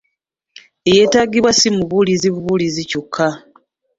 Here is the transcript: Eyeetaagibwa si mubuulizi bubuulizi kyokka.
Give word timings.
Eyeetaagibwa 0.89 1.51
si 1.59 1.67
mubuulizi 1.75 2.27
bubuulizi 2.33 2.81
kyokka. 2.89 3.27